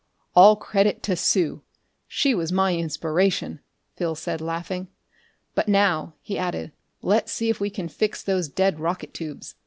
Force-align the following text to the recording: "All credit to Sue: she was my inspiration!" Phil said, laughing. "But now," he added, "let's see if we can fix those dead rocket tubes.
"All 0.35 0.55
credit 0.55 1.03
to 1.03 1.15
Sue: 1.15 1.61
she 2.07 2.33
was 2.33 2.51
my 2.51 2.73
inspiration!" 2.75 3.59
Phil 3.95 4.15
said, 4.15 4.41
laughing. 4.41 4.87
"But 5.53 5.67
now," 5.67 6.15
he 6.23 6.39
added, 6.39 6.71
"let's 7.03 7.31
see 7.31 7.51
if 7.51 7.59
we 7.59 7.69
can 7.69 7.87
fix 7.87 8.23
those 8.23 8.47
dead 8.47 8.79
rocket 8.79 9.13
tubes. 9.13 9.53